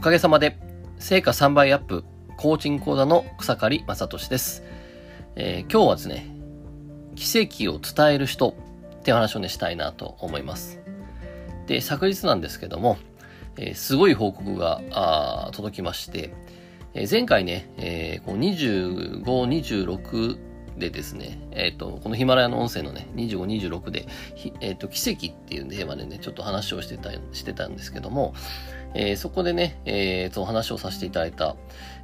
[0.00, 0.56] おかげさまで、
[0.98, 2.04] 成果3倍アップ、
[2.38, 4.62] コーチング講座の草刈正俊です、
[5.36, 6.26] えー、今日はですね、
[7.16, 8.56] 奇跡を伝える人
[8.98, 10.80] って話をね、したいなと思います。
[11.66, 12.96] で、昨日なんですけども、
[13.58, 16.32] えー、すごい報告があ届きまして、
[16.94, 20.38] えー、前回ね、えー、こう25、26
[20.80, 24.06] でですね、えっ、ー、と、このヒマラヤの音声のね、25、26で、
[24.60, 28.34] えっ、ー、と、奇跡っていうテーマでね、ちょっと話をしてた、してたんですけども、
[28.94, 31.54] えー、そこでね、えー、その話をさせていただいた、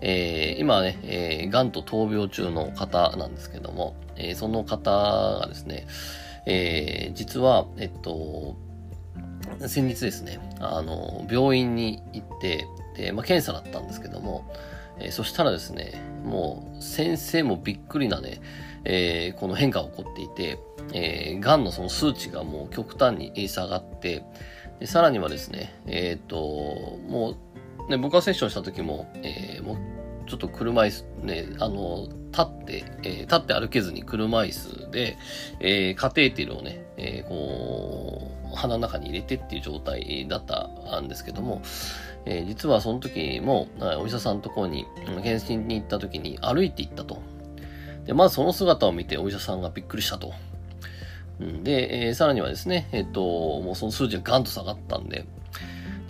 [0.00, 5.86] えー、今ね、えー、癌と闘病中の方なんですけども、えー、その方がですね、
[6.46, 8.56] えー、実は、えっと、
[9.68, 14.44] 先日ですね、あの、病院に行って、で、まあ、検査だったんですけども、
[14.98, 18.40] えー、そしたらですね、もう先生もびっくりなね、
[18.84, 20.58] えー、この変化が起こっていて、
[20.92, 24.24] えー、癌のその数値がもう極端に下がって、
[24.80, 26.36] でさらにはですね、えっ、ー、と、
[27.08, 27.36] も
[27.86, 29.76] う、ね、僕がセッションした時も、えー、もう
[30.28, 35.16] ちょっと車椅子、ね、あの、立って、えー、立って歩けずに車椅子で、
[35.60, 41.62] えー、カテーテルをね、えー、こう、鼻の中に入れてっていう状態だったんですけども、
[42.24, 43.68] えー、実はその時も、
[44.00, 44.86] お医者さんのところに、
[45.22, 47.20] 検診に行った時に歩いて行ったと。
[48.04, 50.32] で、まずその姿を見てお医者さんがびっくりしたと。
[51.62, 53.20] で、えー、さらにはですね、えっ、と、
[53.60, 55.24] もうその数字がガンと下がったんで、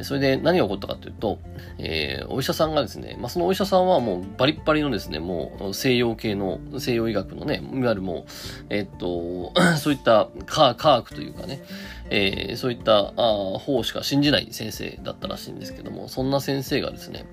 [0.00, 1.38] でそれで何が起こったかというと、
[1.76, 8.24] えー、お医者さんがですね、まあ、そのお医者さんはもうバリッバリのですね、もう西洋系の、西洋医学のね、いわゆるもう、
[8.70, 11.62] えっ、と、 そういった科学というかね、
[12.08, 17.26] えー、そういったあ方しか信じない先生だったらしいんですけども、そんな先生がですね、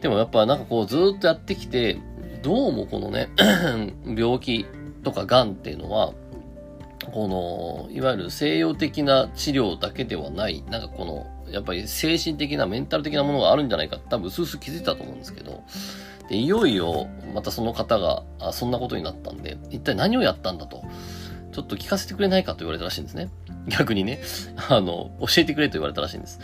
[0.00, 1.98] でもやっぱなんかこうずっとやってきて、
[2.44, 3.30] どうもこのね、
[4.06, 4.64] 病気
[5.02, 6.12] とか癌っていうのは、
[7.10, 7.28] こ
[7.88, 15.62] の、いわゆる西洋的な治療だけではない、なんかこの、やっぱり精神的な、メンタル的なものがあるんじゃないか多分、うすうす気づいたと思うんですけど、
[16.28, 20.82] で、いよいよ、またその方が、あそんなことになったんで、一体何をやったんだと、
[21.52, 23.30] ちょっと聞かせてくれないかと言われたらしいんですね。
[23.68, 24.20] 逆にね、
[24.68, 26.40] あの、教えてくれと言われたらしいんです。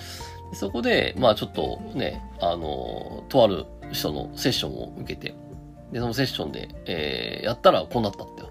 [0.51, 5.35] でそこで、まあちょっとね、あの、とある人のセッションを受けて、
[5.93, 8.43] で、そのセッションで、えー、やったらこうなったって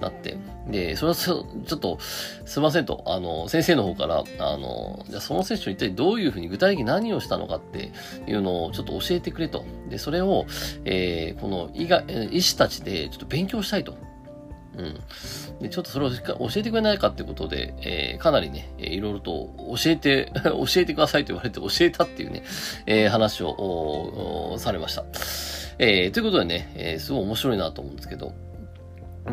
[0.00, 0.36] なって、
[0.68, 1.44] で、それはちょ
[1.76, 7.92] っと、すいませんと、あの、先生の方から、あの、じゃあそのセッション一体どういうふうに具体的に何をしたのかって
[8.26, 9.64] いうのをちょっと教えてくれと。
[9.88, 10.46] で、それを、
[10.84, 13.96] えー、この医が医師たちでちょっと勉強したいと。
[14.76, 14.94] うん。
[15.60, 22.42] で、ちょっとそれを教えてくれないかってことで、えー、かなりね、いろいろと教えて、 教えてくださいと言われて教えたっていうね、
[22.86, 25.04] えー、話をされました。
[25.78, 28.32] えー、ということでね、えー、すごい面白いなと思うんですけど。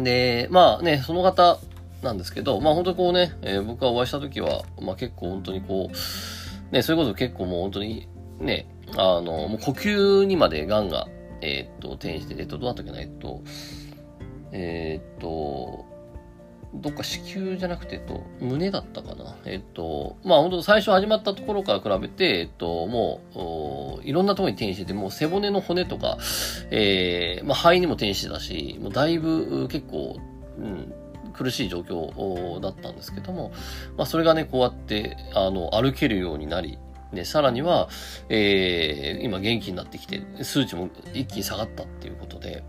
[0.02, 1.60] で、まあね、その方
[2.02, 8.08] なんですけど、まあ本当にこうね、えー、僕がお会いした時は、まあ結構本当にこう、ね、そういうこと結構もう本当に、
[8.40, 8.68] ね、
[8.98, 11.08] あの、もう呼吸にまで癌が、
[11.42, 13.42] えー、っと、転移して、えっと、どうなったっけな、えっと、
[14.52, 15.86] えー、っと、
[16.74, 19.36] どっか子宮じゃなくて、えっと、胸だったかな。
[19.46, 26.18] えっと、まあ本当最初始まったところから比べて、えっと、もう、いろんなところに転移してて、もう背骨の骨とか、
[26.72, 30.20] えー、まあ肺にも転移してたし、もうだいぶ結構、
[30.58, 30.94] うん、
[31.34, 33.52] 苦しい状況だったんですけども、
[33.96, 36.80] まあそれがね、こうやって、あの、歩けるようになり、
[37.14, 37.90] で、さらには、
[38.30, 42.64] えー、今元気になってきて、数値も一気に下がったっていうことで、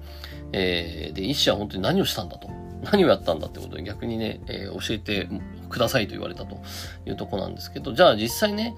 [0.52, 2.63] えー、で、医師は本当に何をしたんだと。
[2.84, 5.28] 何をやったんだってことで逆にね、えー、教えて
[5.68, 6.58] くださいと言われたと
[7.06, 8.76] いうとこなんですけど、じゃあ実際ね、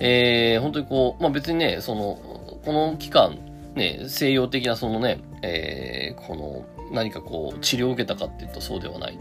[0.00, 2.16] えー、本当にこう、まあ別にね、その、
[2.64, 3.38] この期間、
[3.74, 9.18] ね、西洋的なそのね、えー、この、何かこう、治療を受けたかっていうとそうではない。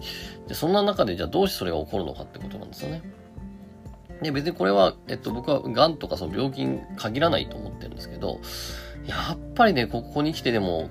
[0.48, 3.02] で、そんな中でじゃあどうしてそれが起こるのかってことなんですよね。
[4.22, 8.40] で、別にこれは、えっと、僕は癌とかその病気に限らないと思ってるんですけど、
[9.06, 10.90] やっぱりね、ここに来てでも、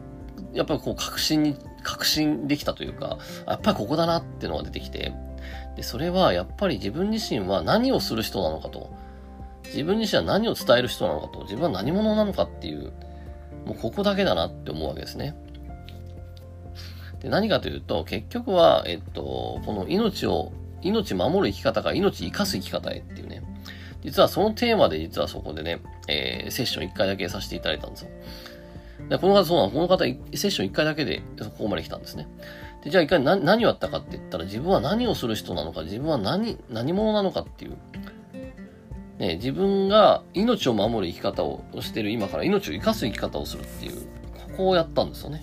[0.53, 5.15] やっぱりこう、確信に確信できたというか、やっぱりここだなっていうのが出てきて、
[5.77, 8.91] で、それはやっぱり自分自身は何をする人なのかと、
[9.66, 12.93] 自分自身は何を伝える人なのかと、自分は何者なのかっていう、
[13.65, 15.37] もうここだけだなって思うわけですね。
[17.21, 20.53] で、何かというと、結局は、えっと、この命を、
[20.83, 23.43] 命守る生き方が命生かす生き方へっていうね。
[24.03, 28.10] 実はそのテーマで実はそこでね、えー、セッション1回だけさせていただいたんですよ。
[29.09, 30.13] で、この方、そうなの、この方、セ
[30.48, 32.28] ッション1回だけで、ここまで来たんですね。
[32.83, 37.77] で、じゃあ一回何何をやったかって言ったら、自分は何をする人なのか、自分は何、何者なのかっていう。
[39.19, 45.43] ね、自分が命を守る生き方をしてる今から命を生かす生き方をするっていう、ここをやったんですよね。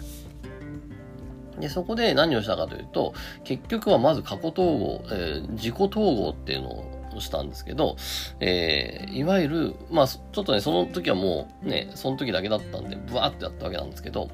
[1.60, 3.14] で、そこで何をしたかというと、
[3.44, 7.96] 結局はまず過去統合、えー、自己統合っていうのをしたんですけど、
[8.40, 14.30] えー、いわゆる、まあ、ちょっとね、その時はもうね、その時だけだったんで、ブワーってやったわけなんですけど、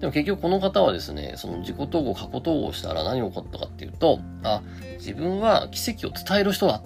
[0.00, 4.62] でも結局この方はですね、その自己統合、過去統合したら何が起こったかっていうと、あ、
[4.98, 6.82] 自分は奇跡を伝える人だ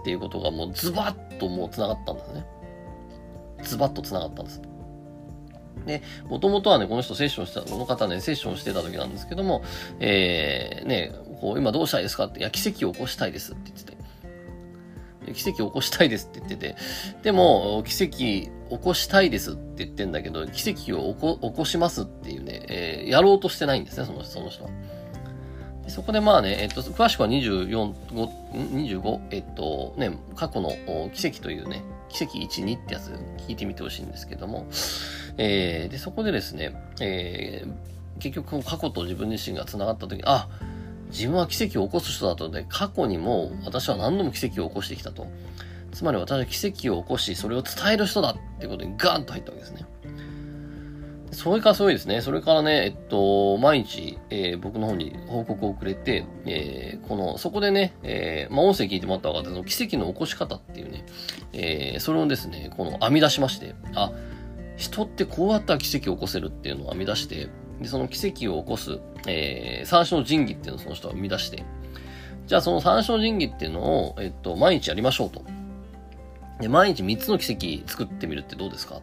[0.00, 2.46] っていうことがもうズバッともう繋がったんですね。
[3.62, 4.62] ズバッと繋がったんです。
[5.86, 9.62] で、もともとはね、この人セッションした、この方ね、セッションしてた時なんですけども、
[10.00, 13.98] えー、ね、こう、今どうしたいですかって、いや、奇跡を起こしたいですって言ってて。
[15.34, 16.76] 奇跡を起こしたいですって言ってて、
[17.22, 18.50] でも、奇跡起
[18.82, 24.70] こしたいですって言ってんだけど、奇跡を起こしますっていうね、えー、やろうとしてないんですね、そのその人は。
[25.88, 30.70] そこでまあね、えっと、詳しくは24、5 25、えっと、ね、過去の
[31.14, 33.10] 奇跡というね、奇跡1、2ってやつ
[33.46, 34.66] 聞いてみてほしいんですけども、
[35.38, 40.48] えー、で、そこでですね、えー、結局過去と自分自身が繋がった時に、あ、
[41.10, 45.26] 自分は奇跡を起こす人だとで、過去にも私は何度も奇跡を起こしてきたと。
[45.92, 49.86] つまり私は奇跡を起こし、それを伝える人だっていうことにガーンと入ったわけですね。
[51.32, 52.20] それからすごいですね。
[52.20, 61.04] それからね、えっと、毎日、えー、僕の方に報告をくれて、えー、この、そこでね、えー、まあ、音声聞いてもらった方がその奇跡の起こし方っていうね、
[61.52, 64.10] えー、それをですね、この編み出しまして、あ、
[64.76, 67.48] 人ってこうやったら奇跡を起こせるっていうのを編み出して、
[67.80, 71.64] で、その奇跡を起こす、えー、三種の神器っていうのをその人は生み出して、
[72.46, 75.42] じゃあその三種の神器っていうのを、えっと、毎日やりましょうと。
[76.60, 79.00] で、毎日3つの奇跡作ってみるってどうですか？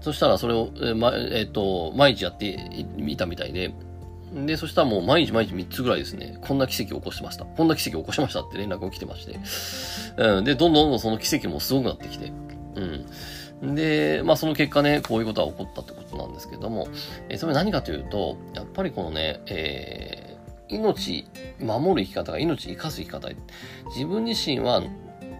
[0.00, 3.72] そしたらそれを、えー、ま、えっと、毎日やってみたみたいで、
[4.32, 7.44] で、そしたらもう毎日毎日3つぐらいですね、こんな奇跡を起こしてました。
[7.44, 9.38] こんな奇跡を起こしましたって連絡が来てまして。
[10.18, 12.32] うん、で、どんどんどんその奇跡もすごくなってきて。
[12.74, 13.06] うん。
[13.62, 16.88] で、まあその結果ね、こういうことが起こったってことなんですけども、
[17.28, 21.26] え、それ何かというと、やっぱりこのね、えー、命、
[21.60, 23.28] 守る生き方が命生かす生き方。
[23.94, 24.82] 自分自身は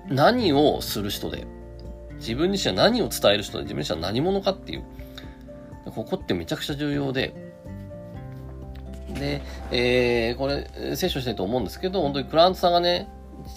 [0.08, 1.46] 何をする人で、
[2.16, 4.84] 自分自身は何を伝える人で、自分自身は何者かっていう。
[5.94, 7.34] ここってめちゃくちゃ重要で、
[9.08, 13.08] で、えー、これ、セッションしたいと思うんですけど、本当にクラントさんがね、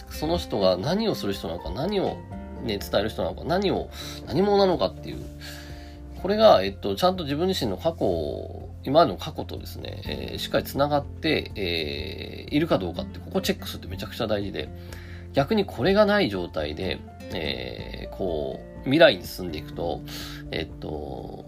[0.10, 2.18] その人が何をする人なのか、何を
[2.64, 3.90] ね、伝える人なのか、何を、
[4.28, 5.18] 何者なのかっていう、
[6.22, 14.70] これが、えっと、ちゃんと自分自身の過去、今までの過去とですね、えー、しっかり繋がって、えー、いるかどうかって、ここチェックするってめちゃくちゃ大事で、
[15.34, 17.00] 逆にこれがない状態で、
[17.34, 20.02] えー、こう、未来に進んでいくと、
[20.52, 21.46] えっと、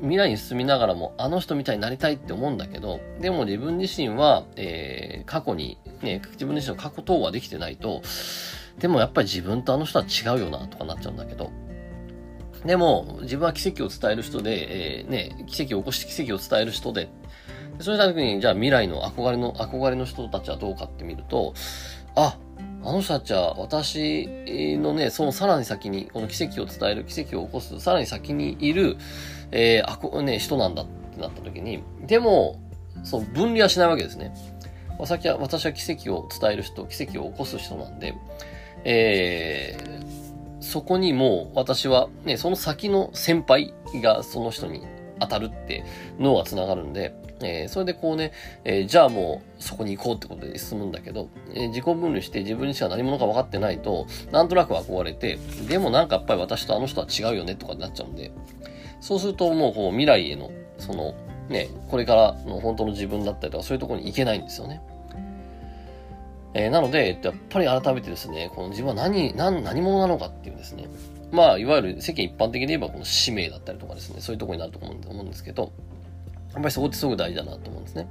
[0.00, 8.02] 未来に進みながらも、あの人みたいになりたいって思うんだけど、でも自分自身は、えー、過去に、ね、自分自身の過去等はできてないと、
[8.78, 11.50] でもやっぱり自分とあの人は違うよなとかなっちゃうんだけど、
[12.64, 17.08] でも自分は奇跡を伝える人で、えー、ね、奇跡を起こして奇跡を伝える人で、
[17.80, 21.54] そうした時に、じゃあ未来の憧れの、憧れの人たちはどうかって見ると、
[22.14, 22.38] あ、
[22.82, 24.26] あの人たちは私
[24.78, 28.96] のね、そのさらに先に、この奇跡を伝える、奇跡を起こす、さらに先にいる、
[29.52, 32.60] えー、あこ、ね、人なんだってなった時に、でも、
[33.04, 34.34] そう、分離はしないわけですね。
[34.98, 38.14] 私は、私は奇跡を伝える人、奇跡を起こす人なんで、
[38.88, 44.86] えー、そこにもう私はね、その先の先輩がその人に
[45.18, 45.84] 当たるって
[46.20, 58.30] 脳が繋がるんで、えー、それでこうね、えー、じゃあもうそこに行こうってことで進むんだけど、えー、自己分離して自分にしか何者か分かってないと、なんとなく憧れて、でもなんかやっぱり私とあの人は違うよねとかになっちゃうんで、
[59.00, 61.14] そうするともうこう未来への、その、
[61.48, 64.80] ね、これからの本当の自分だったりとかそういうところに行けないんですよね。
[66.58, 70.88] えー、なので、やっぱり改めてですね、この自分は何、何、何者なのかっていうですね、
[71.30, 75.72] まあ、いわゆる世間一般的に言えばこの使命だったりとかですね、そういうとこになると思うんですけど、
[76.54, 78.08] やっぱりそこってすごく大事だなと思うんですね。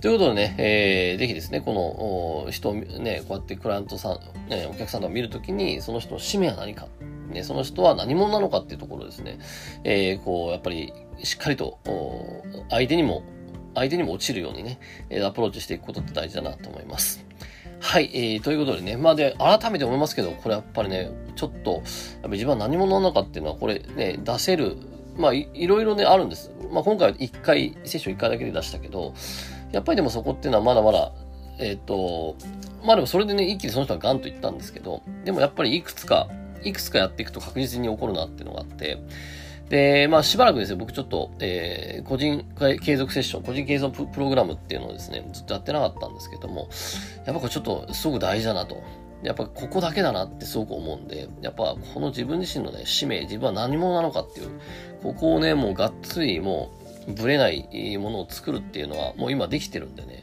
[0.00, 6.88] ということでね、えー、ぜひですね、この人をね、こうやってクライアントさん、ね、お客さんとか見るときに、その人の使命は何か、
[7.30, 9.38] ね、その人は何者なのかっていうところですね、
[9.84, 10.92] えー、こう、やっぱり
[11.22, 11.78] しっかりと、
[12.68, 13.22] 相手にも、
[13.76, 14.80] 相手にも落ちるようにね、
[15.24, 17.27] アプローチしていくことって大事だなと思います。
[17.80, 21.82] はい、えー、ということでね、まあで、改めて思いますけど、これやっぱりね、ちょっと、やっ
[22.22, 24.76] ぱ自分は何者なのかっていうのは、これね、出せる、
[25.16, 26.50] まあい、いろいろね、あるんです。
[26.72, 29.14] まあ今回は1回、セッション1回だけで出したけど、
[29.72, 31.12] やっぱりでもそこっていうのはまだまだ、
[31.58, 32.36] えっ、ー、と、
[32.84, 36.28] まあでもそれでね、一気にその人はガンと言ったんですけど、でもやっぱりいくつか、
[36.62, 38.98] いくつかやっていくと確実に起こるなっていうのがあって、
[39.68, 42.44] で、まあしばらくですね、僕ちょっと、えー、個人
[42.80, 46.68] 継続セッション、個人継続プログラムっていうのをですね、ずっとやってなかったんですけども、
[47.26, 48.82] やっぱこれちょっとすごく大事だなと。
[49.22, 54.50] やっぱここだけだなってすごく思うんで、やっぱこの自分自身のね、使命、自分は何者なのかっていう、
[55.02, 56.70] ここをね、もうがっつりも
[57.08, 60.22] う、ぶれないものを作るっていうのはもう今できてるんでね、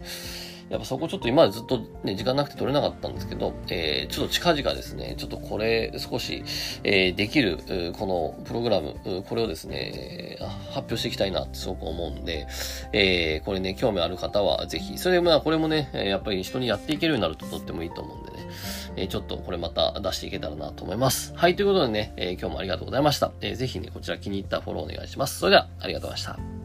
[0.69, 6.43] やっぱそこちょっと今までずっとね、時間なくて取れなかったんですけど、えー、ちょっと近々ですね、ちょっとこれ少し、
[6.84, 7.60] えー、できる、
[7.98, 8.95] このプログラム、
[9.27, 10.38] これをですね、
[10.72, 12.48] 発表していきたいなってすごく思うんで、
[12.93, 18.48] えー、これね、興味ある方はぜひ、それでまあこれもね、やっぱり人にやっていけるようになるととってもいいと思うんでね、
[18.95, 21.34] えー、ちょっとこれまた出していけたらなと思います。
[21.36, 23.31] はい、ということでね、えー、今日もありがとうございました。
[23.41, 25.39] えー、ぜひね、こちら気に入ったフォローお願いします。
[25.39, 26.64] それでは、ありがとうございました。